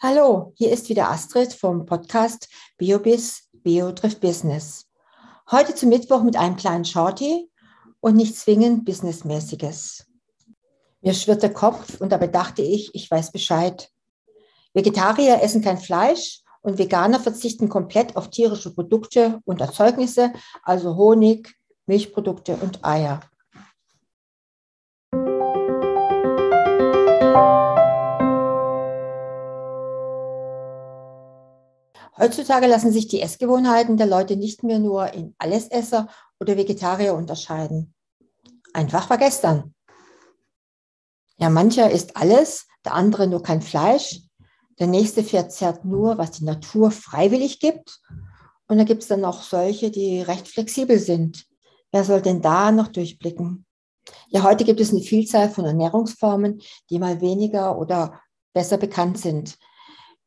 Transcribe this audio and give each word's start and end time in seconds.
Hallo, 0.00 0.52
hier 0.54 0.70
ist 0.70 0.88
wieder 0.88 1.10
Astrid 1.10 1.52
vom 1.52 1.84
Podcast 1.84 2.48
BioBiz 2.76 3.48
Bio 3.52 3.90
trifft 3.90 4.20
Business. 4.20 4.86
Heute 5.50 5.74
zum 5.74 5.88
Mittwoch 5.88 6.22
mit 6.22 6.36
einem 6.36 6.54
kleinen 6.54 6.84
Shorty 6.84 7.50
und 7.98 8.14
nicht 8.14 8.36
zwingend 8.36 8.84
Businessmäßiges. 8.84 10.06
Mir 11.00 11.14
schwirrt 11.14 11.42
der 11.42 11.52
Kopf 11.52 12.00
und 12.00 12.12
dabei 12.12 12.28
dachte 12.28 12.62
ich, 12.62 12.94
ich 12.94 13.10
weiß 13.10 13.32
Bescheid. 13.32 13.90
Vegetarier 14.72 15.42
essen 15.42 15.62
kein 15.62 15.78
Fleisch 15.78 16.42
und 16.62 16.78
Veganer 16.78 17.18
verzichten 17.18 17.68
komplett 17.68 18.14
auf 18.16 18.30
tierische 18.30 18.72
Produkte 18.72 19.40
und 19.46 19.60
Erzeugnisse, 19.60 20.32
also 20.62 20.94
Honig, 20.94 21.56
Milchprodukte 21.86 22.56
und 22.58 22.84
Eier. 22.84 23.18
Heutzutage 32.18 32.66
lassen 32.66 32.92
sich 32.92 33.06
die 33.06 33.20
Essgewohnheiten 33.20 33.96
der 33.96 34.06
Leute 34.06 34.36
nicht 34.36 34.64
mehr 34.64 34.78
nur 34.78 35.12
in 35.12 35.34
Allesesser 35.38 36.08
oder 36.40 36.56
Vegetarier 36.56 37.14
unterscheiden. 37.14 37.94
Einfach 38.72 39.08
war 39.08 39.18
gestern. 39.18 39.74
Ja, 41.36 41.48
mancher 41.48 41.90
isst 41.90 42.16
alles, 42.16 42.66
der 42.84 42.94
andere 42.94 43.28
nur 43.28 43.42
kein 43.42 43.62
Fleisch, 43.62 44.22
der 44.78 44.86
nächste 44.86 45.24
verzehrt 45.24 45.84
nur, 45.84 46.18
was 46.18 46.32
die 46.32 46.44
Natur 46.44 46.90
freiwillig 46.90 47.60
gibt. 47.60 48.00
Und 48.68 48.78
da 48.78 48.84
gibt 48.84 49.02
es 49.02 49.08
dann 49.08 49.24
auch 49.24 49.42
solche, 49.42 49.90
die 49.90 50.20
recht 50.20 50.46
flexibel 50.46 50.98
sind. 50.98 51.46
Wer 51.90 52.04
soll 52.04 52.22
denn 52.22 52.42
da 52.42 52.70
noch 52.70 52.88
durchblicken? 52.88 53.64
Ja, 54.28 54.42
heute 54.42 54.64
gibt 54.64 54.80
es 54.80 54.90
eine 54.90 55.00
Vielzahl 55.00 55.50
von 55.50 55.64
Ernährungsformen, 55.64 56.60
die 56.90 56.98
mal 56.98 57.20
weniger 57.20 57.78
oder 57.78 58.20
besser 58.52 58.76
bekannt 58.76 59.18
sind. 59.18 59.58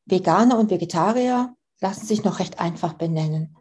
Veganer 0.06 0.58
und 0.58 0.70
Vegetarier 0.70 1.56
lassen 1.82 2.06
sich 2.06 2.24
noch 2.24 2.40
recht 2.40 2.60
einfach 2.60 2.94
benennen. 2.94 3.58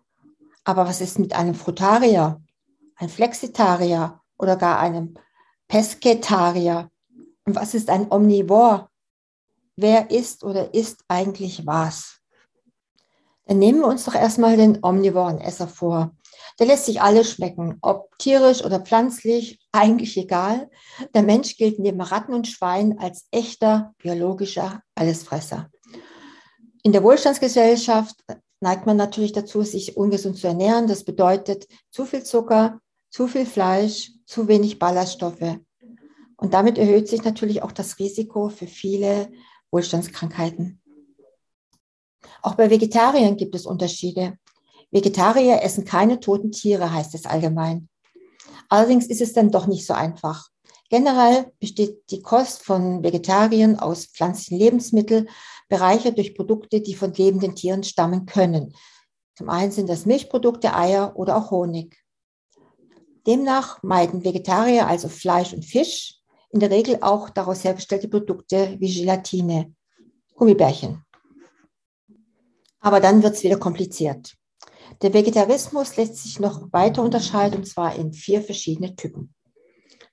Aber 0.65 0.87
was 0.87 1.01
ist 1.01 1.19
mit 1.19 1.35
einem 1.35 1.55
Frutarier, 1.55 2.41
ein 2.97 3.09
Flexitarier 3.09 4.21
oder 4.39 4.57
gar 4.57 4.79
einem 4.79 5.15
Pesketarier? 5.69 6.91
Und 7.47 7.57
was 7.57 7.75
ist 7.75 7.91
ein 7.91 8.11
Omnivore? 8.13 8.89
Wer 9.77 10.11
ist 10.11 10.45
oder 10.45 10.75
ist 10.75 11.05
eigentlich 11.09 11.67
was? 11.67 12.21
Dann 13.47 13.59
nehmen 13.59 13.81
wir 13.81 13.89
uns 13.89 14.05
doch 14.05 14.15
erstmal 14.15 14.57
den 14.57 14.79
omnivoren 14.81 15.41
Esser 15.41 15.67
vor. 15.67 16.15
Der 16.61 16.67
lässt 16.67 16.87
sich 16.87 17.03
alles 17.03 17.33
schmecken, 17.33 17.79
ob 17.81 18.17
tierisch 18.19 18.65
oder 18.65 18.79
pflanzlich, 18.79 19.59
eigentlich 19.73 20.17
egal. 20.17 20.71
Der 21.15 21.23
Mensch 21.23 21.57
gilt 21.57 21.79
neben 21.79 22.01
Ratten 22.01 22.35
und 22.35 22.47
Schweinen 22.47 22.99
als 22.99 23.27
echter 23.33 23.93
biologischer 23.99 24.83
Allesfresser. 24.95 25.71
In 26.83 26.93
der 26.93 27.03
Wohlstandsgesellschaft 27.03 28.17
neigt 28.61 28.87
man 28.87 28.97
natürlich 28.97 29.33
dazu, 29.33 29.63
sich 29.63 29.97
ungesund 29.97 30.39
zu 30.39 30.47
ernähren. 30.47 30.87
Das 30.87 31.05
bedeutet 31.05 31.67
zu 31.91 32.05
viel 32.05 32.23
Zucker, 32.23 32.81
zu 33.11 33.27
viel 33.27 33.47
Fleisch, 33.47 34.13
zu 34.27 34.49
wenig 34.49 34.79
Ballaststoffe. 34.79 35.59
Und 36.37 36.55
damit 36.55 36.79
erhöht 36.79 37.09
sich 37.09 37.23
natürlich 37.23 37.63
auch 37.63 37.73
das 37.73 37.99
Risiko 37.99 38.49
für 38.49 38.67
viele 38.67 39.31
Wohlstandskrankheiten. 39.71 40.81
Auch 42.43 42.55
bei 42.55 42.71
Vegetariern 42.71 43.37
gibt 43.37 43.55
es 43.55 43.67
Unterschiede. 43.67 44.39
Vegetarier 44.91 45.63
essen 45.63 45.85
keine 45.85 46.19
toten 46.21 46.51
Tiere, 46.51 46.93
heißt 46.93 47.15
es 47.15 47.27
allgemein. 47.27 47.89
Allerdings 48.69 49.07
ist 49.07 49.21
es 49.21 49.33
dann 49.33 49.51
doch 49.51 49.67
nicht 49.67 49.87
so 49.87 49.93
einfach. 49.93 50.49
Generell 50.89 51.53
besteht 51.61 52.11
die 52.11 52.23
Kost 52.23 52.63
von 52.63 53.03
Vegetariern 53.03 53.79
aus 53.79 54.07
pflanzlichen 54.07 54.59
Lebensmitteln, 54.59 55.29
bereichert 55.71 56.19
durch 56.19 56.35
Produkte, 56.35 56.83
die 56.83 56.95
von 56.95 57.15
lebenden 57.15 57.55
Tieren 57.55 57.83
stammen 57.83 58.27
können. 58.27 58.75
Zum 59.35 59.49
einen 59.49 59.73
sind 59.73 59.89
das 59.89 60.05
Milchprodukte, 60.05 60.75
Eier 60.75 61.17
oder 61.17 61.39
auch 61.39 61.51
Honig. 61.51 61.97
Demnach 63.27 63.83
meiden 63.83 64.23
Vegetarier 64.25 64.87
also 64.87 65.09
Fleisch 65.09 65.55
und 65.55 65.65
Fisch, 65.65 66.19
in 66.51 66.61
der 66.61 66.71
Regel 66.71 66.99
auch 67.01 67.31
daraus 67.31 67.65
hergestellte 67.65 68.09
Produkte 68.09 68.77
wie 68.79 68.93
Gelatine, 68.93 69.73
Gummibärchen. 70.35 71.05
Aber 72.81 73.01
dann 73.01 73.23
wird 73.23 73.37
es 73.37 73.43
wieder 73.43 73.59
kompliziert. 73.59 74.37
Der 75.03 75.15
Vegetarismus 75.15 75.97
lässt 75.97 76.17
sich 76.17 76.41
noch 76.41 76.73
weiter 76.73 77.03
unterscheiden, 77.03 77.59
und 77.59 77.67
zwar 77.67 77.95
in 77.95 78.13
vier 78.13 78.43
verschiedene 78.43 78.97
Typen. 78.97 79.35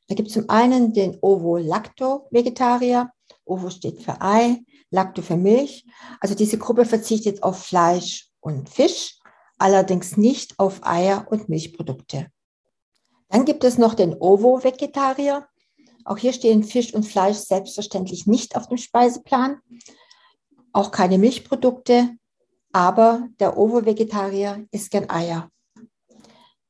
Da 0.08 0.16
gibt 0.16 0.28
es 0.28 0.36
zum 0.36 0.50
einen 0.50 0.94
den 0.94 1.18
Ovo-Lacto-Vegetarier. 1.22 3.10
Ovo 3.48 3.70
steht 3.70 4.02
für 4.02 4.22
Ei, 4.22 4.64
Lacto 4.90 5.22
für 5.22 5.38
Milch. 5.38 5.86
Also 6.20 6.36
diese 6.36 6.58
Gruppe 6.58 6.86
verzichtet 6.86 7.44
auf 7.44 7.64
Fleisch 7.64 8.30
und 8.40 8.70
Fisch, 8.70 9.20
allerdings 9.58 10.18
nicht 10.18 10.60
auf 10.60 10.86
Eier 10.86 11.28
und 11.30 11.50
Milchprodukte. 11.50 12.28
Dann 13.30 13.46
gibt 13.46 13.64
es 13.64 13.78
noch 13.78 13.94
den 13.94 14.14
Ovo-Vegetarier. 14.14 15.48
Auch 16.06 16.18
hier 16.18 16.32
stehen 16.32 16.64
Fisch 16.64 16.94
und 16.94 17.04
Fleisch 17.04 17.38
selbstverständlich 17.38 18.28
nicht 18.28 18.56
auf 18.56 18.68
dem 18.68 18.78
Speiseplan. 18.78 19.60
Auch 20.72 20.92
keine 20.92 21.18
Milchprodukte, 21.18 22.12
aber 22.72 23.28
der 23.40 23.58
Ovo-Vegetarier 23.58 24.66
isst 24.72 24.92
gern 24.92 25.10
Eier. 25.10 25.50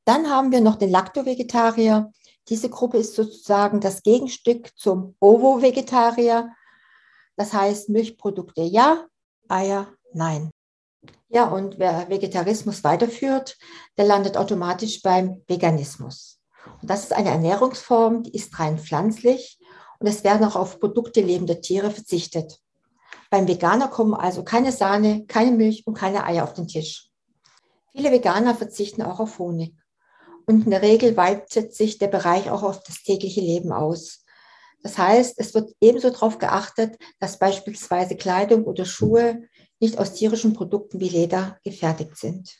Dann 0.04 0.30
haben 0.30 0.50
wir 0.50 0.60
noch 0.60 0.76
den 0.76 0.90
Lacto-Vegetarier. 0.90 2.10
Diese 2.48 2.70
Gruppe 2.70 2.96
ist 2.96 3.14
sozusagen 3.14 3.80
das 3.80 4.02
Gegenstück 4.02 4.72
zum 4.76 5.14
Ovo-Vegetarier. 5.20 6.50
Das 7.38 7.52
heißt, 7.52 7.88
Milchprodukte 7.88 8.62
ja, 8.62 9.06
Eier 9.48 9.86
nein. 10.12 10.50
Ja, 11.28 11.46
und 11.46 11.78
wer 11.78 12.08
Vegetarismus 12.10 12.82
weiterführt, 12.82 13.56
der 13.96 14.06
landet 14.06 14.36
automatisch 14.36 15.00
beim 15.02 15.42
Veganismus. 15.46 16.40
Und 16.82 16.90
das 16.90 17.04
ist 17.04 17.12
eine 17.12 17.30
Ernährungsform, 17.30 18.24
die 18.24 18.34
ist 18.34 18.58
rein 18.58 18.76
pflanzlich 18.76 19.60
und 20.00 20.08
es 20.08 20.24
werden 20.24 20.44
auch 20.44 20.56
auf 20.56 20.80
Produkte 20.80 21.20
lebender 21.20 21.60
Tiere 21.60 21.92
verzichtet. 21.92 22.58
Beim 23.30 23.46
Veganer 23.46 23.86
kommen 23.86 24.14
also 24.14 24.42
keine 24.42 24.72
Sahne, 24.72 25.24
keine 25.26 25.52
Milch 25.52 25.86
und 25.86 25.94
keine 25.94 26.24
Eier 26.24 26.42
auf 26.42 26.54
den 26.54 26.66
Tisch. 26.66 27.08
Viele 27.92 28.10
Veganer 28.10 28.56
verzichten 28.56 29.02
auch 29.02 29.20
auf 29.20 29.38
Honig. 29.38 29.76
Und 30.44 30.64
in 30.64 30.70
der 30.72 30.82
Regel 30.82 31.16
weitet 31.16 31.72
sich 31.72 31.98
der 31.98 32.08
Bereich 32.08 32.50
auch 32.50 32.64
auf 32.64 32.82
das 32.82 33.04
tägliche 33.04 33.42
Leben 33.42 33.70
aus. 33.70 34.24
Das 34.82 34.96
heißt, 34.96 35.34
es 35.38 35.54
wird 35.54 35.72
ebenso 35.80 36.10
darauf 36.10 36.38
geachtet, 36.38 36.96
dass 37.18 37.38
beispielsweise 37.38 38.16
Kleidung 38.16 38.64
oder 38.64 38.84
Schuhe 38.84 39.42
nicht 39.80 39.98
aus 39.98 40.14
tierischen 40.14 40.52
Produkten 40.52 41.00
wie 41.00 41.08
Leder 41.08 41.58
gefertigt 41.64 42.16
sind. 42.16 42.58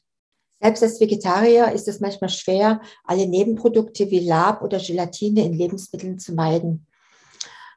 Selbst 0.60 0.82
als 0.82 1.00
Vegetarier 1.00 1.70
ist 1.72 1.86
es 1.86 2.00
manchmal 2.00 2.30
schwer, 2.30 2.80
alle 3.04 3.26
Nebenprodukte 3.26 4.10
wie 4.10 4.20
Lab 4.20 4.62
oder 4.62 4.78
Gelatine 4.78 5.44
in 5.44 5.52
Lebensmitteln 5.52 6.18
zu 6.18 6.34
meiden. 6.34 6.86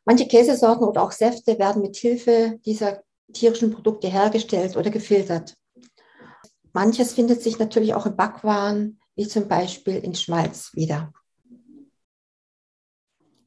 Manche 0.03 0.27
Käsesorten 0.27 0.83
oder 0.87 1.03
auch 1.03 1.11
Säfte 1.11 1.59
werden 1.59 1.83
mit 1.83 1.95
Hilfe 1.95 2.59
dieser 2.65 3.03
tierischen 3.33 3.71
Produkte 3.71 4.07
hergestellt 4.07 4.75
oder 4.75 4.89
gefiltert. 4.89 5.55
Manches 6.73 7.13
findet 7.13 7.43
sich 7.43 7.59
natürlich 7.59 7.93
auch 7.93 8.07
in 8.07 8.15
Backwaren, 8.15 8.99
wie 9.15 9.27
zum 9.27 9.47
Beispiel 9.47 9.97
in 9.97 10.15
Schmalz 10.15 10.71
wieder. 10.73 11.13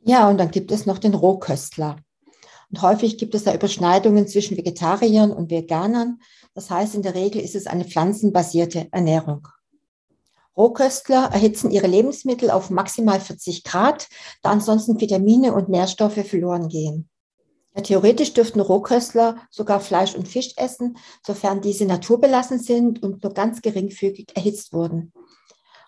Ja, 0.06 0.28
und 0.28 0.38
dann 0.38 0.50
gibt 0.50 0.70
es 0.70 0.84
noch 0.84 0.98
den 0.98 1.14
Rohköstler. 1.14 1.96
Und 2.70 2.82
häufig 2.82 3.16
gibt 3.16 3.34
es 3.34 3.44
da 3.44 3.54
Überschneidungen 3.54 4.28
zwischen 4.28 4.56
Vegetariern 4.56 5.30
und 5.32 5.50
Veganern. 5.50 6.20
Das 6.54 6.70
heißt, 6.70 6.94
in 6.94 7.02
der 7.02 7.14
Regel 7.14 7.40
ist 7.40 7.54
es 7.54 7.66
eine 7.66 7.84
pflanzenbasierte 7.84 8.88
Ernährung. 8.90 9.48
Rohköstler 10.56 11.30
erhitzen 11.32 11.70
ihre 11.70 11.86
Lebensmittel 11.86 12.50
auf 12.50 12.70
maximal 12.70 13.18
40 13.18 13.64
Grad, 13.64 14.08
da 14.42 14.50
ansonsten 14.50 15.00
Vitamine 15.00 15.54
und 15.54 15.68
Nährstoffe 15.68 16.24
verloren 16.26 16.68
gehen. 16.68 17.08
Ja, 17.74 17.82
theoretisch 17.82 18.34
dürften 18.34 18.60
Rohköstler 18.60 19.38
sogar 19.50 19.80
Fleisch 19.80 20.14
und 20.14 20.28
Fisch 20.28 20.52
essen, 20.56 20.96
sofern 21.26 21.60
diese 21.60 21.86
naturbelassen 21.86 22.60
sind 22.60 23.02
und 23.02 23.22
nur 23.22 23.32
ganz 23.32 23.62
geringfügig 23.62 24.28
erhitzt 24.34 24.72
wurden. 24.72 25.12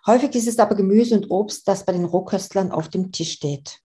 Häufig 0.06 0.34
ist 0.34 0.48
es 0.48 0.58
aber 0.58 0.74
Gemüse 0.74 1.16
und 1.16 1.30
Obst, 1.30 1.68
das 1.68 1.84
bei 1.84 1.92
den 1.92 2.04
Rohköstlern 2.04 2.72
auf 2.72 2.88
dem 2.88 3.12
Tisch 3.12 3.32
steht. 3.32 3.82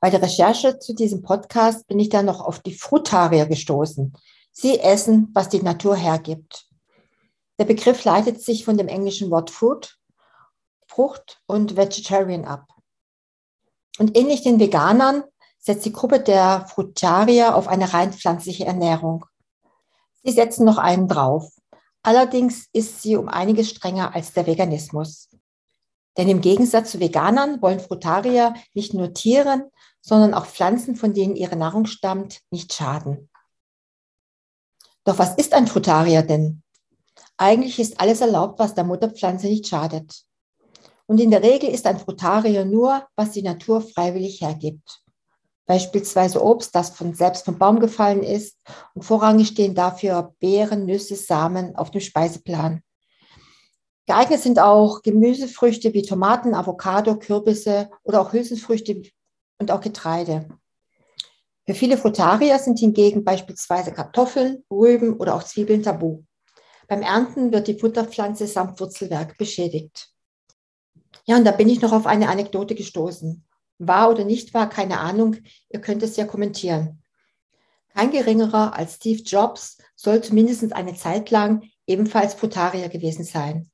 Bei 0.00 0.08
der 0.08 0.22
Recherche 0.22 0.78
zu 0.78 0.94
diesem 0.94 1.20
Podcast 1.20 1.86
bin 1.86 1.98
ich 1.98 2.08
dann 2.08 2.24
noch 2.24 2.40
auf 2.40 2.60
die 2.60 2.74
Frutarier 2.74 3.44
gestoßen. 3.44 4.14
Sie 4.50 4.80
essen, 4.80 5.28
was 5.34 5.50
die 5.50 5.62
Natur 5.62 5.94
hergibt. 5.94 6.66
Der 7.58 7.66
Begriff 7.66 8.02
leitet 8.04 8.42
sich 8.42 8.64
von 8.64 8.78
dem 8.78 8.88
englischen 8.88 9.30
Wort 9.30 9.50
Fruit, 9.50 9.98
Frucht 10.86 11.42
und 11.46 11.76
Vegetarian 11.76 12.46
ab. 12.46 12.66
Und 13.98 14.16
ähnlich 14.16 14.42
den 14.42 14.58
Veganern 14.58 15.22
setzt 15.58 15.84
die 15.84 15.92
Gruppe 15.92 16.20
der 16.20 16.66
Frutarier 16.66 17.54
auf 17.54 17.68
eine 17.68 17.92
rein 17.92 18.14
pflanzliche 18.14 18.64
Ernährung. 18.64 19.26
Sie 20.24 20.32
setzen 20.32 20.64
noch 20.64 20.78
einen 20.78 21.08
drauf. 21.08 21.52
Allerdings 22.02 22.68
ist 22.72 23.02
sie 23.02 23.16
um 23.16 23.28
einiges 23.28 23.68
strenger 23.68 24.14
als 24.14 24.32
der 24.32 24.46
Veganismus. 24.46 25.28
Denn 26.16 26.28
im 26.28 26.40
Gegensatz 26.40 26.90
zu 26.90 27.00
Veganern 27.00 27.62
wollen 27.62 27.80
Frutarier 27.80 28.54
nicht 28.74 28.94
nur 28.94 29.14
Tieren, 29.14 29.64
sondern 30.00 30.34
auch 30.34 30.46
Pflanzen, 30.46 30.96
von 30.96 31.14
denen 31.14 31.36
ihre 31.36 31.56
Nahrung 31.56 31.86
stammt, 31.86 32.40
nicht 32.50 32.72
schaden. 32.72 33.30
Doch 35.04 35.18
was 35.18 35.34
ist 35.36 35.54
ein 35.54 35.66
Frutarier 35.66 36.22
denn? 36.22 36.62
Eigentlich 37.36 37.78
ist 37.78 38.00
alles 38.00 38.20
erlaubt, 38.20 38.58
was 38.58 38.74
der 38.74 38.84
Mutterpflanze 38.84 39.46
nicht 39.46 39.66
schadet. 39.66 40.24
Und 41.06 41.20
in 41.20 41.30
der 41.30 41.42
Regel 41.42 41.70
ist 41.70 41.86
ein 41.86 41.98
Frutarier 41.98 42.64
nur, 42.64 43.06
was 43.16 43.32
die 43.32 43.42
Natur 43.42 43.80
freiwillig 43.80 44.40
hergibt. 44.40 45.02
Beispielsweise 45.66 46.44
Obst, 46.44 46.74
das 46.74 46.90
von 46.90 47.14
selbst 47.14 47.44
vom 47.44 47.58
Baum 47.58 47.80
gefallen 47.80 48.22
ist 48.22 48.56
und 48.94 49.02
vorrangig 49.02 49.48
stehen 49.48 49.74
dafür 49.74 50.34
Beeren, 50.40 50.84
Nüsse, 50.84 51.16
Samen 51.16 51.76
auf 51.76 51.90
dem 51.90 52.00
Speiseplan. 52.00 52.82
Geeignet 54.10 54.40
sind 54.40 54.58
auch 54.58 55.02
Gemüsefrüchte 55.02 55.94
wie 55.94 56.02
Tomaten, 56.02 56.52
Avocado, 56.52 57.16
Kürbisse 57.16 57.90
oder 58.02 58.20
auch 58.20 58.32
Hülsenfrüchte 58.32 59.02
und 59.60 59.70
auch 59.70 59.80
Getreide. 59.80 60.48
Für 61.64 61.74
viele 61.74 61.96
Frutarier 61.96 62.58
sind 62.58 62.80
hingegen 62.80 63.22
beispielsweise 63.22 63.92
Kartoffeln, 63.92 64.64
Rüben 64.68 65.14
oder 65.14 65.36
auch 65.36 65.44
Zwiebeln 65.44 65.84
tabu. 65.84 66.24
Beim 66.88 67.02
Ernten 67.02 67.52
wird 67.52 67.68
die 67.68 67.78
Futterpflanze 67.78 68.48
samt 68.48 68.80
Wurzelwerk 68.80 69.38
beschädigt. 69.38 70.08
Ja, 71.24 71.36
und 71.36 71.44
da 71.44 71.52
bin 71.52 71.68
ich 71.68 71.80
noch 71.80 71.92
auf 71.92 72.06
eine 72.06 72.30
Anekdote 72.30 72.74
gestoßen. 72.74 73.44
Wahr 73.78 74.10
oder 74.10 74.24
nicht 74.24 74.52
wahr, 74.54 74.68
keine 74.68 74.98
Ahnung, 74.98 75.36
ihr 75.68 75.80
könnt 75.80 76.02
es 76.02 76.16
ja 76.16 76.24
kommentieren. 76.24 77.00
Kein 77.94 78.10
geringerer 78.10 78.74
als 78.74 78.94
Steve 78.94 79.22
Jobs 79.22 79.78
soll 79.94 80.20
zumindest 80.20 80.72
eine 80.72 80.96
Zeit 80.96 81.30
lang 81.30 81.62
ebenfalls 81.86 82.34
Frutarier 82.34 82.88
gewesen 82.88 83.22
sein. 83.22 83.69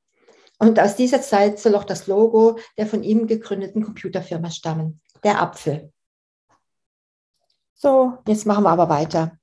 Und 0.59 0.81
aus 0.81 0.97
dieser 0.97 1.21
Zeit 1.21 1.59
soll 1.59 1.75
auch 1.75 1.85
das 1.85 2.07
Logo 2.07 2.59
der 2.79 2.87
von 2.87 3.03
ihm 3.03 3.27
gegründeten 3.27 3.83
Computerfirma 3.83 4.51
stammen, 4.51 5.01
der 5.23 5.41
Apfel. 5.41 5.93
So, 7.75 8.19
jetzt 8.27 8.47
machen 8.47 8.65
wir 8.65 8.71
aber 8.71 8.89
weiter. 8.89 9.39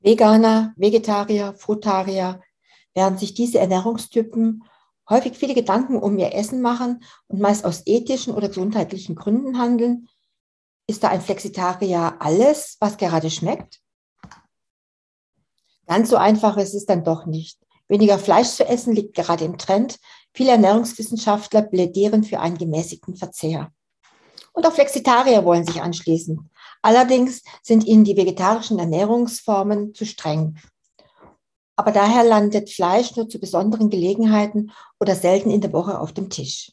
Veganer, 0.00 0.72
Vegetarier, 0.76 1.54
Frutarier, 1.54 2.40
während 2.94 3.18
sich 3.18 3.34
diese 3.34 3.58
Ernährungstypen 3.58 4.62
häufig 5.08 5.36
viele 5.36 5.54
Gedanken 5.54 5.98
um 5.98 6.18
ihr 6.18 6.34
Essen 6.34 6.62
machen 6.62 7.02
und 7.26 7.40
meist 7.40 7.64
aus 7.64 7.82
ethischen 7.86 8.34
oder 8.34 8.48
gesundheitlichen 8.48 9.16
Gründen 9.16 9.58
handeln, 9.58 10.08
ist 10.86 11.02
da 11.02 11.08
ein 11.08 11.20
Flexitarier 11.20 12.16
alles, 12.20 12.76
was 12.78 12.96
gerade 12.96 13.30
schmeckt? 13.30 13.80
Ganz 15.86 16.10
so 16.10 16.16
einfach 16.16 16.56
ist 16.56 16.74
es 16.74 16.86
dann 16.86 17.04
doch 17.04 17.26
nicht. 17.26 17.65
Weniger 17.88 18.18
Fleisch 18.18 18.48
zu 18.48 18.66
essen 18.66 18.94
liegt 18.94 19.14
gerade 19.14 19.44
im 19.44 19.58
Trend. 19.58 19.98
Viele 20.34 20.52
Ernährungswissenschaftler 20.52 21.62
plädieren 21.62 22.24
für 22.24 22.40
einen 22.40 22.58
gemäßigten 22.58 23.16
Verzehr. 23.16 23.72
Und 24.52 24.66
auch 24.66 24.72
Flexitarier 24.72 25.44
wollen 25.44 25.64
sich 25.64 25.80
anschließen. 25.80 26.50
Allerdings 26.82 27.42
sind 27.62 27.84
ihnen 27.84 28.04
die 28.04 28.16
vegetarischen 28.16 28.78
Ernährungsformen 28.78 29.94
zu 29.94 30.04
streng. 30.04 30.56
Aber 31.76 31.92
daher 31.92 32.24
landet 32.24 32.70
Fleisch 32.70 33.14
nur 33.16 33.28
zu 33.28 33.38
besonderen 33.38 33.90
Gelegenheiten 33.90 34.72
oder 34.98 35.14
selten 35.14 35.50
in 35.50 35.60
der 35.60 35.72
Woche 35.72 36.00
auf 36.00 36.12
dem 36.12 36.30
Tisch. 36.30 36.72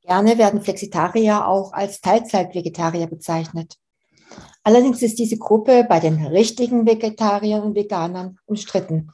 Gerne 0.00 0.38
werden 0.38 0.62
Flexitarier 0.62 1.46
auch 1.46 1.72
als 1.72 2.00
Teilzeit-Vegetarier 2.00 3.06
bezeichnet. 3.06 3.76
Allerdings 4.64 5.02
ist 5.02 5.18
diese 5.18 5.38
Gruppe 5.38 5.84
bei 5.88 6.00
den 6.00 6.26
richtigen 6.26 6.86
Vegetariern 6.86 7.62
und 7.62 7.74
Veganern 7.74 8.38
umstritten. 8.46 9.12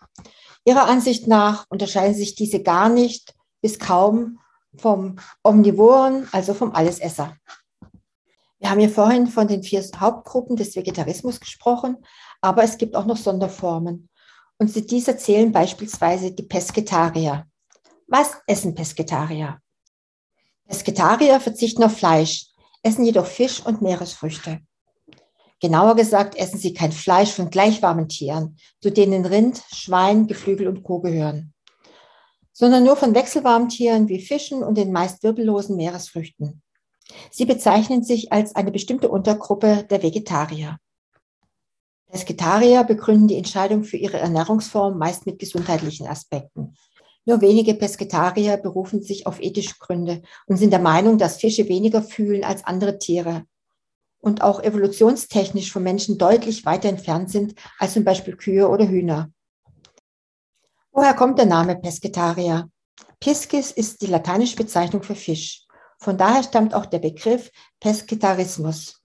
Ihrer 0.69 0.85
Ansicht 0.85 1.27
nach 1.27 1.65
unterscheiden 1.71 2.15
sich 2.15 2.35
diese 2.35 2.63
gar 2.63 2.91
nicht 2.91 3.35
bis 3.63 3.79
kaum 3.79 4.39
vom 4.77 5.17
Omnivoren, 5.43 6.29
also 6.31 6.53
vom 6.53 6.75
Allesesser. 6.75 7.39
Wir 8.59 8.69
haben 8.69 8.81
ja 8.81 8.91
vorhin 8.91 9.29
von 9.29 9.49
den 9.49 9.63
vier 9.63 9.83
Hauptgruppen 9.99 10.57
des 10.57 10.77
Vegetarismus 10.77 11.41
gesprochen, 11.41 11.97
aber 12.43 12.65
es 12.65 12.77
gibt 12.77 12.97
auch 12.97 13.07
noch 13.07 13.17
Sonderformen. 13.17 14.11
Und 14.59 14.71
zu 14.71 14.83
dieser 14.83 15.17
zählen 15.17 15.53
beispielsweise 15.53 16.33
die 16.33 16.43
Pesketarier. 16.43 17.47
Was 18.07 18.37
essen 18.47 18.75
Pesketarier? 18.75 19.63
Pesketarier 20.67 21.41
verzichten 21.41 21.83
auf 21.83 21.97
Fleisch, 21.97 22.49
essen 22.83 23.07
jedoch 23.07 23.25
Fisch 23.25 23.65
und 23.65 23.81
Meeresfrüchte. 23.81 24.61
Genauer 25.61 25.97
gesagt 25.97 26.37
essen 26.37 26.59
sie 26.59 26.73
kein 26.73 26.93
Fleisch 26.93 27.33
von 27.33 27.51
gleichwarmen 27.51 28.09
Tieren, 28.09 28.57
zu 28.81 28.91
denen 28.91 29.25
Rind, 29.25 29.63
Schwein, 29.75 30.29
Geflügel 30.29 30.69
und 30.69 30.85
Co. 30.85 31.01
gehören, 31.01 31.53
sondern 32.53 32.85
nur 32.85 32.97
von 32.97 33.15
wechselwarmen 33.15 33.69
Tieren 33.69 34.09
wie 34.09 34.21
Fischen 34.21 34.63
und 34.63 34.79
den 34.79 34.93
meist 34.93 35.23
wirbellosen 35.25 35.77
Meeresfrüchten. 35.77 36.63
Sie 37.31 37.45
bezeichnen 37.45 38.05
sich 38.05 38.33
als 38.33 38.55
eine 38.55 38.71
bestimmte 38.71 39.09
Untergruppe 39.09 39.85
der 39.91 40.03
Vegetarier. 40.03 40.79
Pesketarier 42.11 42.85
begründen 42.85 43.29
die 43.29 43.37
Entscheidung 43.37 43.83
für 43.83 43.97
ihre 43.97 44.19
Ernährungsform 44.19 44.97
meist 44.97 45.27
mit 45.27 45.39
gesundheitlichen 45.39 46.07
Aspekten. 46.07 46.77
Nur 47.25 47.41
wenige 47.41 47.75
Pesketarier 47.75 48.57
berufen 48.59 49.03
sich 49.03 49.27
auf 49.27 49.43
ethische 49.43 49.75
Gründe 49.79 50.23
und 50.47 50.57
sind 50.57 50.71
der 50.71 50.79
Meinung, 50.79 51.19
dass 51.19 51.37
Fische 51.37 51.69
weniger 51.69 52.03
fühlen 52.03 52.45
als 52.45 52.65
andere 52.65 52.99
Tiere 52.99 53.45
und 54.21 54.43
auch 54.43 54.63
evolutionstechnisch 54.63 55.73
vom 55.73 55.83
Menschen 55.83 56.19
deutlich 56.19 56.65
weiter 56.65 56.89
entfernt 56.89 57.31
sind 57.31 57.55
als 57.79 57.95
zum 57.95 58.05
Beispiel 58.05 58.37
Kühe 58.37 58.69
oder 58.69 58.89
Hühner. 58.89 59.31
Woher 60.93 61.15
kommt 61.15 61.39
der 61.39 61.47
Name 61.47 61.77
Pescetarier? 61.77 62.69
Piscis 63.21 63.71
ist 63.71 64.03
die 64.03 64.07
lateinische 64.07 64.57
Bezeichnung 64.57 65.03
für 65.03 65.15
Fisch. 65.15 65.67
Von 65.99 66.17
daher 66.17 66.43
stammt 66.43 66.75
auch 66.75 66.87
der 66.87 67.01
Begriff 67.01 67.51
Pesketarismus. 67.81 69.01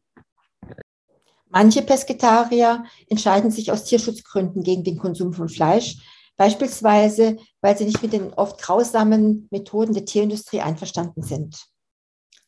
Manche 1.49 1.83
Pesketarier 1.83 2.83
entscheiden 3.07 3.51
sich 3.51 3.71
aus 3.71 3.83
Tierschutzgründen 3.83 4.63
gegen 4.63 4.83
den 4.83 4.97
Konsum 4.97 5.33
von 5.33 5.49
Fleisch, 5.49 5.97
beispielsweise 6.35 7.37
weil 7.61 7.77
sie 7.77 7.85
nicht 7.85 8.01
mit 8.01 8.13
den 8.13 8.33
oft 8.33 8.59
grausamen 8.59 9.47
Methoden 9.51 9.93
der 9.93 10.05
Tierindustrie 10.05 10.61
einverstanden 10.61 11.21
sind. 11.21 11.67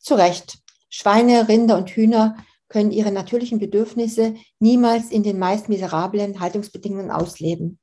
Zu 0.00 0.14
Recht. 0.14 0.58
Schweine, 0.88 1.48
Rinder 1.48 1.76
und 1.76 1.90
Hühner 1.90 2.36
können 2.68 2.90
ihre 2.90 3.12
natürlichen 3.12 3.58
Bedürfnisse 3.58 4.34
niemals 4.58 5.10
in 5.10 5.22
den 5.22 5.38
meist 5.38 5.68
miserablen 5.68 6.40
Haltungsbedingungen 6.40 7.10
ausleben. 7.10 7.78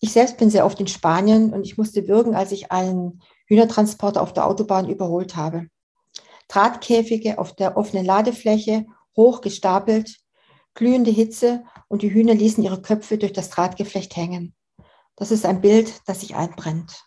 Ich 0.00 0.12
selbst 0.12 0.36
bin 0.36 0.50
sehr 0.50 0.66
oft 0.66 0.78
in 0.78 0.86
Spanien 0.86 1.52
und 1.52 1.64
ich 1.64 1.78
musste 1.78 2.06
würgen, 2.06 2.34
als 2.34 2.52
ich 2.52 2.70
einen 2.70 3.22
Hühnertransporter 3.46 4.22
auf 4.22 4.32
der 4.32 4.46
Autobahn 4.46 4.88
überholt 4.88 5.36
habe. 5.36 5.68
Drahtkäfige 6.48 7.38
auf 7.38 7.56
der 7.56 7.76
offenen 7.76 8.04
Ladefläche, 8.04 8.86
hoch 9.16 9.40
gestapelt, 9.40 10.16
glühende 10.74 11.10
Hitze 11.10 11.64
und 11.88 12.02
die 12.02 12.12
Hühner 12.12 12.34
ließen 12.34 12.62
ihre 12.62 12.82
Köpfe 12.82 13.18
durch 13.18 13.32
das 13.32 13.50
Drahtgeflecht 13.50 14.14
hängen. 14.16 14.54
Das 15.16 15.30
ist 15.30 15.46
ein 15.46 15.62
Bild, 15.62 16.02
das 16.06 16.20
sich 16.20 16.36
einbrennt. 16.36 17.02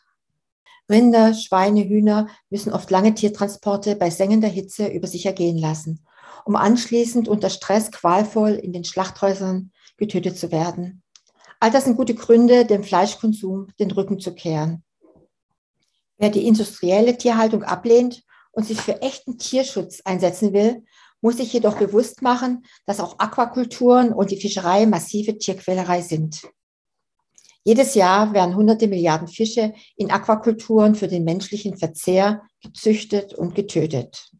Rinder, 0.89 1.35
Schweine, 1.35 1.87
Hühner 1.87 2.27
müssen 2.49 2.73
oft 2.73 2.89
lange 2.89 3.13
Tiertransporte 3.13 3.95
bei 3.95 4.09
sengender 4.09 4.47
Hitze 4.47 4.87
über 4.87 5.07
sich 5.07 5.27
ergehen 5.27 5.59
lassen 5.59 6.03
um 6.49 6.55
anschließend 6.55 7.27
unter 7.27 7.51
Stress 7.51 7.91
qualvoll 7.91 8.53
in 8.53 8.73
den 8.73 8.83
Schlachthäusern 8.83 9.71
getötet 9.97 10.35
zu 10.35 10.51
werden. 10.51 11.03
All 11.59 11.69
das 11.69 11.83
sind 11.83 11.95
gute 11.95 12.15
Gründe, 12.15 12.65
dem 12.65 12.83
Fleischkonsum 12.83 13.67
den 13.79 13.91
Rücken 13.91 14.19
zu 14.19 14.33
kehren. 14.33 14.83
Wer 16.17 16.31
die 16.31 16.47
industrielle 16.47 17.15
Tierhaltung 17.15 17.61
ablehnt 17.61 18.23
und 18.51 18.65
sich 18.65 18.81
für 18.81 18.99
echten 19.03 19.37
Tierschutz 19.37 20.01
einsetzen 20.05 20.51
will, 20.51 20.83
muss 21.21 21.37
sich 21.37 21.53
jedoch 21.53 21.77
bewusst 21.77 22.23
machen, 22.23 22.65
dass 22.87 22.99
auch 22.99 23.19
Aquakulturen 23.19 24.11
und 24.11 24.31
die 24.31 24.41
Fischerei 24.41 24.87
massive 24.87 25.37
Tierquälerei 25.37 26.01
sind. 26.01 26.41
Jedes 27.63 27.93
Jahr 27.93 28.33
werden 28.33 28.55
hunderte 28.55 28.87
Milliarden 28.87 29.27
Fische 29.27 29.73
in 29.97 30.09
Aquakulturen 30.09 30.95
für 30.95 31.07
den 31.07 31.25
menschlichen 31.25 31.77
Verzehr 31.77 32.41
gezüchtet 32.63 33.35
und 33.35 33.53
getötet. 33.53 34.31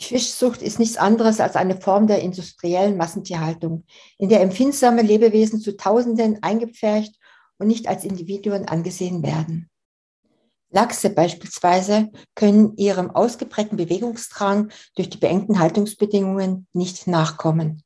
Die 0.00 0.06
Fischzucht 0.06 0.62
ist 0.62 0.78
nichts 0.78 0.96
anderes 0.96 1.40
als 1.40 1.56
eine 1.56 1.78
Form 1.78 2.06
der 2.06 2.22
industriellen 2.22 2.96
Massentierhaltung, 2.96 3.84
in 4.16 4.30
der 4.30 4.40
empfindsame 4.40 5.02
Lebewesen 5.02 5.60
zu 5.60 5.76
Tausenden 5.76 6.42
eingepfercht 6.42 7.16
und 7.58 7.66
nicht 7.66 7.86
als 7.86 8.04
Individuen 8.04 8.66
angesehen 8.66 9.22
werden. 9.22 9.68
Lachse 10.70 11.10
beispielsweise 11.10 12.10
können 12.34 12.76
ihrem 12.76 13.10
ausgeprägten 13.10 13.76
Bewegungsdrang 13.76 14.70
durch 14.94 15.10
die 15.10 15.18
beengten 15.18 15.58
Haltungsbedingungen 15.58 16.66
nicht 16.72 17.06
nachkommen. 17.06 17.82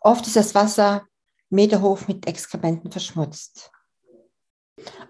Oft 0.00 0.26
ist 0.26 0.36
das 0.36 0.54
Wasser 0.54 1.04
meterhoch 1.48 2.06
mit 2.08 2.26
Exkrementen 2.26 2.90
verschmutzt. 2.90 3.70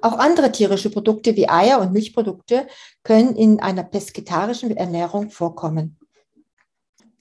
Auch 0.01 0.19
andere 0.19 0.53
tierische 0.53 0.91
Produkte 0.91 1.35
wie 1.35 1.49
Eier 1.49 1.81
und 1.81 1.93
Milchprodukte 1.93 2.69
können 3.03 3.35
in 3.35 3.59
einer 3.59 3.83
pesketarischen 3.83 4.77
Ernährung 4.77 5.31
vorkommen. 5.31 5.99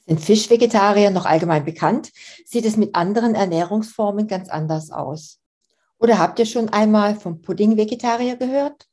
Sind 0.08 0.22
Fischvegetarier 0.22 1.10
noch 1.10 1.26
allgemein 1.26 1.66
bekannt, 1.66 2.12
sieht 2.46 2.66
es 2.66 2.78
mit 2.78 2.96
anderen 2.96 3.34
Ernährungsformen 3.34 4.28
ganz 4.28 4.50
anders 4.50 4.92
aus. 4.92 5.40
Oder 6.00 6.20
habt 6.20 6.38
ihr 6.40 6.46
schon 6.46 6.70
einmal 6.70 7.16
vom 7.16 7.42
Pudding-Vegetarier 7.42 8.36
gehört? 8.36 8.88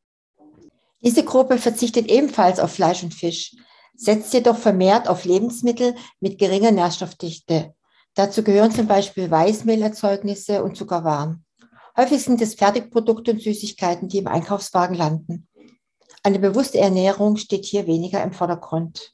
Diese 1.02 1.24
Gruppe 1.24 1.58
verzichtet 1.58 2.08
ebenfalls 2.08 2.60
auf 2.60 2.72
Fleisch 2.72 3.02
und 3.02 3.12
Fisch, 3.12 3.54
setzt 3.94 4.32
jedoch 4.32 4.56
vermehrt 4.56 5.08
auf 5.08 5.24
Lebensmittel 5.24 5.94
mit 6.20 6.38
geringer 6.38 6.70
Nährstoffdichte. 6.70 7.74
Dazu 8.14 8.42
gehören 8.42 8.70
zum 8.70 8.86
Beispiel 8.86 9.30
Weißmehlerzeugnisse 9.30 10.62
und 10.62 10.76
Zuckerwaren. 10.76 11.44
Häufig 11.96 12.22
sind 12.22 12.40
es 12.40 12.54
Fertigprodukte 12.54 13.32
und 13.32 13.42
Süßigkeiten, 13.42 14.08
die 14.08 14.18
im 14.18 14.28
Einkaufswagen 14.28 14.96
landen. 14.96 15.48
Eine 16.22 16.38
bewusste 16.38 16.78
Ernährung 16.78 17.36
steht 17.36 17.64
hier 17.64 17.86
weniger 17.86 18.22
im 18.22 18.32
Vordergrund. 18.32 19.10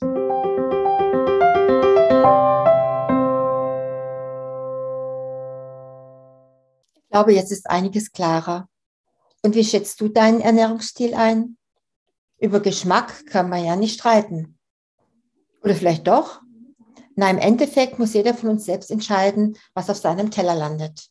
Glaube, 7.19 7.35
jetzt 7.35 7.51
ist 7.51 7.69
einiges 7.69 8.13
klarer. 8.13 8.69
Und 9.43 9.57
wie 9.57 9.65
schätzt 9.65 10.01
du 10.01 10.07
deinen 10.09 10.41
Ernährungsstil 10.41 11.15
ein? 11.15 11.57
Über 12.39 12.61
Geschmack 12.61 13.27
kann 13.27 13.49
man 13.49 13.65
ja 13.65 13.75
nicht 13.75 13.99
streiten. 13.99 14.57
Oder 15.65 15.75
vielleicht 15.75 16.07
doch? 16.07 16.41
Na, 17.17 17.29
im 17.29 17.39
Endeffekt 17.39 17.99
muss 17.99 18.15
jeder 18.15 18.35
von 18.35 18.51
uns 18.51 18.67
selbst 18.67 18.93
entscheiden, 18.93 19.59
was 19.75 19.91
auf 19.91 19.97
seinem 19.97 20.31
Teller 20.31 20.55
landet. 20.55 21.09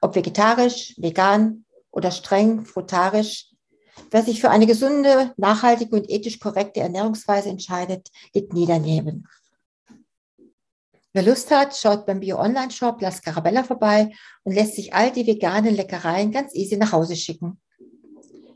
Ob 0.00 0.14
vegetarisch, 0.14 0.94
vegan 0.96 1.66
oder 1.90 2.10
streng 2.10 2.64
frutarisch. 2.64 3.50
Wer 4.10 4.22
sich 4.22 4.40
für 4.40 4.48
eine 4.48 4.66
gesunde, 4.66 5.34
nachhaltige 5.36 5.94
und 5.94 6.08
ethisch 6.08 6.40
korrekte 6.40 6.80
Ernährungsweise 6.80 7.50
entscheidet, 7.50 8.08
liegt 8.32 8.54
nie 8.54 8.64
daneben. 8.64 9.28
Wer 11.16 11.22
Lust 11.22 11.52
hat, 11.52 11.76
schaut 11.76 12.06
beim 12.06 12.18
Bio-Online-Shop 12.18 13.00
La 13.00 13.12
Scarabella 13.12 13.62
vorbei 13.62 14.12
und 14.42 14.52
lässt 14.52 14.74
sich 14.74 14.94
all 14.94 15.12
die 15.12 15.24
veganen 15.24 15.72
Leckereien 15.72 16.32
ganz 16.32 16.52
easy 16.56 16.76
nach 16.76 16.90
Hause 16.90 17.14
schicken. 17.14 17.60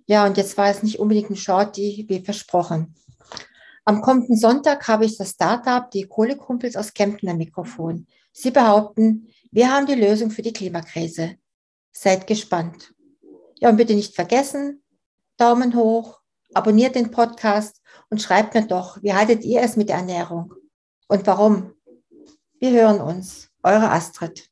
Ja, 0.06 0.26
und 0.26 0.36
jetzt 0.36 0.58
war 0.58 0.68
es 0.68 0.82
nicht 0.82 0.98
unbedingt 0.98 1.30
ein 1.30 1.36
Shorty, 1.36 2.06
wie 2.08 2.20
versprochen. 2.20 2.96
Am 3.84 4.00
kommenden 4.00 4.36
Sonntag 4.36 4.88
habe 4.88 5.04
ich 5.04 5.16
das 5.16 5.30
Startup, 5.30 5.88
die 5.88 6.08
Kohlekumpels 6.08 6.74
aus 6.74 6.92
Kempten, 6.92 7.28
am 7.28 7.36
Mikrofon. 7.36 8.08
Sie 8.32 8.50
behaupten, 8.50 9.28
wir 9.52 9.72
haben 9.72 9.86
die 9.86 9.94
Lösung 9.94 10.32
für 10.32 10.42
die 10.42 10.52
Klimakrise. 10.52 11.36
Seid 11.92 12.26
gespannt. 12.26 12.92
Ja, 13.60 13.68
und 13.68 13.76
bitte 13.76 13.94
nicht 13.94 14.16
vergessen, 14.16 14.82
Daumen 15.36 15.76
hoch, 15.76 16.18
abonniert 16.54 16.96
den 16.96 17.12
Podcast 17.12 17.80
und 18.10 18.20
schreibt 18.20 18.54
mir 18.54 18.66
doch, 18.66 19.00
wie 19.00 19.14
haltet 19.14 19.44
ihr 19.44 19.62
es 19.62 19.76
mit 19.76 19.90
der 19.90 19.98
Ernährung? 19.98 20.54
Und 21.06 21.24
warum? 21.28 21.74
Wir 22.60 22.72
hören 22.72 23.00
uns. 23.00 23.50
Eure 23.62 23.90
Astrid. 23.90 24.50